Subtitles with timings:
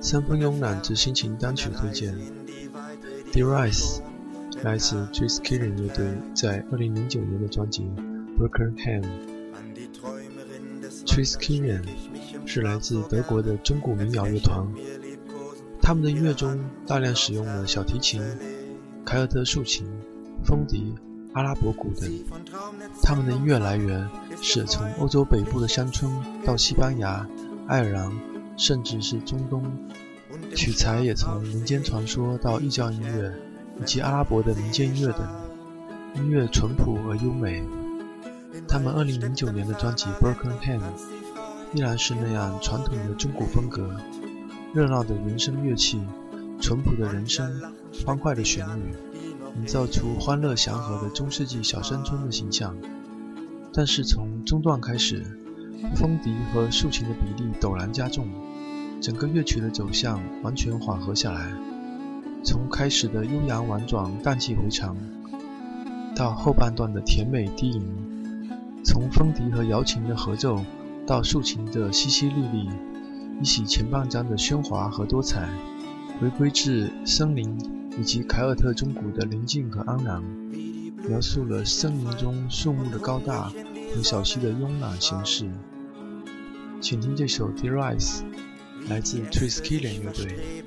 [0.00, 2.14] 三分慵懒之心情单曲推荐，
[3.32, 4.00] 《Derise》
[4.62, 7.82] 来自 Treeskilling 乐队，在二零零九年的专辑
[8.38, 9.02] 《Broken Hand》。
[11.06, 11.88] t r i s k i l l i n g
[12.44, 14.66] 是来自德国的中古民谣乐团，
[15.80, 18.20] 他们的音乐中大量使用了小提琴、
[19.04, 19.86] 凯尔特竖琴、
[20.44, 20.94] 风笛。
[21.34, 22.10] 阿拉伯鼓等。
[23.02, 24.08] 他们的音乐来源
[24.42, 26.10] 是从欧洲北部的乡村
[26.44, 27.24] 到西班牙、
[27.68, 28.10] 爱尔兰。
[28.56, 29.64] 甚至是中东，
[30.54, 33.34] 取材也从民间传说到异教音乐，
[33.80, 35.26] 以及阿拉伯的民间音乐等。
[36.14, 37.64] 音乐淳朴而优美。
[38.68, 40.78] 他们2009年的专辑《Broken Hand》
[41.72, 43.90] 依然是那样传统的中古风格，
[44.72, 46.00] 热闹的原声乐器，
[46.60, 47.60] 淳朴的人声，
[48.06, 48.94] 欢快的旋律，
[49.56, 52.76] 营造出欢乐祥和的中世纪小山村的形象。
[53.72, 55.22] 但是从中段开始，
[55.96, 58.26] 风笛和竖琴的比例陡然加重。
[59.00, 61.52] 整个乐曲的走向完全缓和下来，
[62.42, 64.96] 从开始的悠扬婉转、荡气回肠，
[66.16, 67.82] 到后半段的甜美低吟；
[68.82, 70.64] 从风笛和摇琴的合奏，
[71.06, 72.70] 到竖琴的淅淅沥沥，
[73.42, 75.46] 一洗前半章的喧哗和多彩，
[76.18, 77.58] 回归至森林
[77.98, 80.22] 以及凯尔特中古的宁静和安然，
[81.08, 83.50] 描述了森林中树木的高大
[83.94, 85.48] 和小溪的慵懒闲适。
[86.80, 88.20] 请听这首《Dear Eyes》。
[88.88, 90.62] 来自 Twistkilian 乐队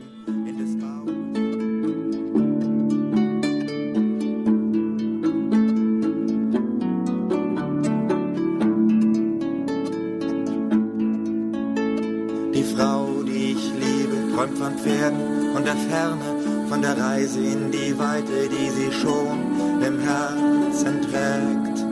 [16.70, 21.88] von der Reise in die Weite, die sie schon im Herzen trägt.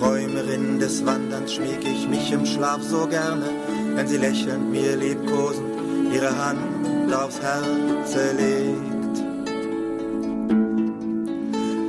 [0.00, 3.50] Träumerin des Wanderns schmieg ich mich im Schlaf so gerne,
[3.94, 5.68] wenn sie lächelnd mir liebkosend
[6.10, 9.16] ihre Hand aufs Herz legt.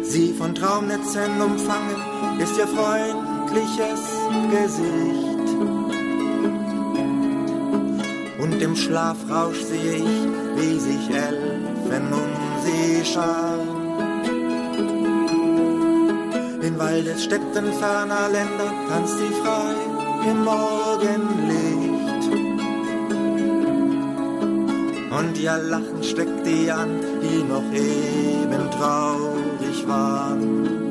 [0.04, 1.96] Sie von Traumnetzen umfangen
[2.40, 4.02] ist ihr freundliches
[4.52, 5.31] Gesicht.
[8.62, 12.32] Im Schlafrausch sehe ich, wie sich Elfen um
[12.64, 13.82] sie scharen
[16.72, 19.74] den Wald des Städten ferner Länder tanzt sie frei
[20.30, 21.92] im Morgenlicht.
[25.18, 30.91] Und ihr Lachen steckt die an, die noch eben traurig waren.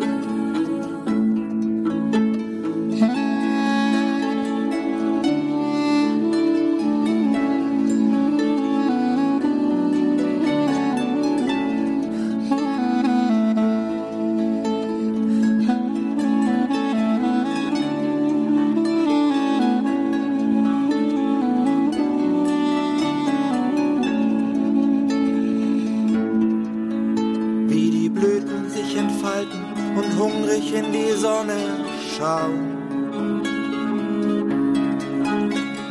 [30.51, 31.85] Hungrig in die Sonne
[32.17, 33.43] schauen.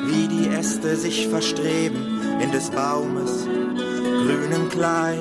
[0.06, 5.20] Wie die Äste sich verstreben in des Baumes grünen Kleid.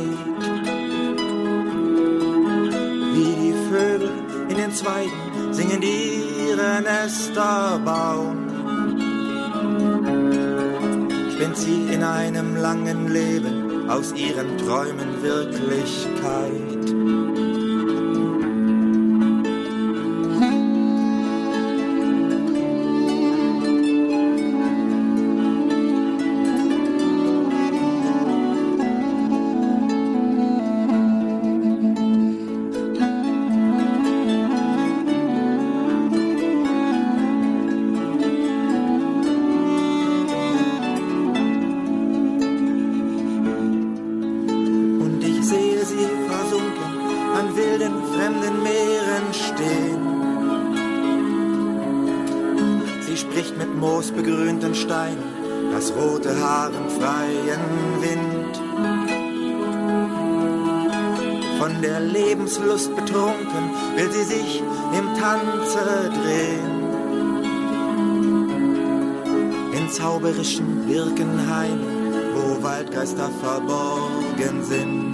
[3.14, 4.10] Wie die Vögel
[4.48, 8.48] in den Zweigen singen ihre Nester bauen.
[11.32, 16.77] Spinnt sie in einem langen Leben aus ihren Träumen Wirklichkeit.
[48.12, 50.02] Fremden Meeren stehen.
[53.06, 55.24] Sie spricht mit moosbegrünten Steinen,
[55.72, 57.60] das rote Haar im freien
[58.00, 58.38] Wind.
[61.58, 64.62] Von der Lebenslust betrunken will sie sich
[64.96, 66.78] im Tanze drehen.
[69.72, 75.07] In zauberischen Birkenheimen, wo Waldgeister verborgen sind.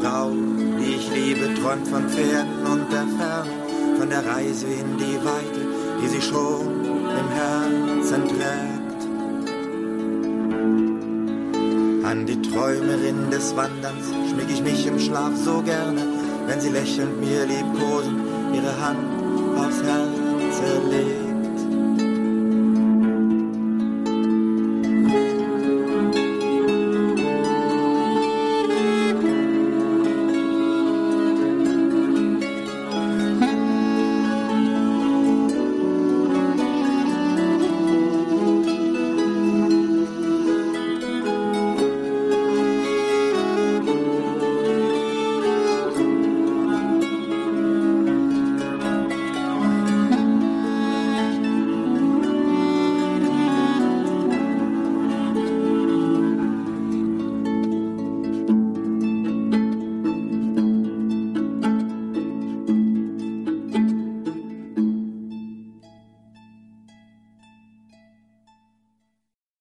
[0.00, 5.18] Frau, die ich liebe, träumt von Pferden und der Ferne, von der Reise in die
[5.24, 5.62] Weite,
[6.02, 9.00] die sie schon im Herzen trägt.
[12.04, 16.02] An die Träumerin des Wanderns schmieg ich mich im Schlaf so gerne,
[16.46, 18.20] wenn sie lächelnd mir liebkosen
[18.54, 18.98] ihre Hand
[19.56, 21.21] aufs Herz